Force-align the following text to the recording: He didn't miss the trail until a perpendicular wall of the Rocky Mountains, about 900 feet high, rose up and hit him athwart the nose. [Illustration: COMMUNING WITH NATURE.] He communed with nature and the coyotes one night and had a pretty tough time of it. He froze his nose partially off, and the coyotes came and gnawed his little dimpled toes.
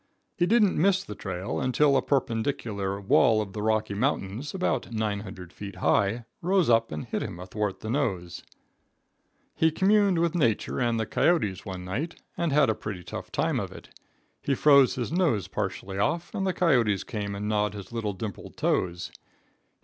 He 0.35 0.47
didn't 0.47 0.75
miss 0.81 1.03
the 1.03 1.13
trail 1.13 1.59
until 1.59 1.95
a 1.95 2.01
perpendicular 2.01 2.99
wall 2.99 3.39
of 3.39 3.53
the 3.53 3.61
Rocky 3.61 3.93
Mountains, 3.93 4.51
about 4.55 4.91
900 4.91 5.53
feet 5.53 5.75
high, 5.75 6.25
rose 6.41 6.71
up 6.71 6.91
and 6.91 7.05
hit 7.05 7.21
him 7.21 7.39
athwart 7.39 7.81
the 7.81 7.89
nose. 7.91 8.41
[Illustration: 9.59 9.75
COMMUNING 9.75 9.75
WITH 9.75 9.75
NATURE.] 9.75 9.75
He 9.75 9.79
communed 9.79 10.17
with 10.17 10.49
nature 10.73 10.79
and 10.79 10.99
the 10.99 11.05
coyotes 11.05 11.65
one 11.67 11.85
night 11.85 12.15
and 12.35 12.51
had 12.51 12.71
a 12.71 12.73
pretty 12.73 13.03
tough 13.03 13.31
time 13.31 13.59
of 13.59 13.71
it. 13.71 13.89
He 14.41 14.55
froze 14.55 14.95
his 14.95 15.11
nose 15.11 15.47
partially 15.47 15.99
off, 15.99 16.33
and 16.33 16.47
the 16.47 16.53
coyotes 16.53 17.03
came 17.03 17.35
and 17.35 17.47
gnawed 17.47 17.75
his 17.75 17.91
little 17.91 18.13
dimpled 18.13 18.57
toes. 18.57 19.11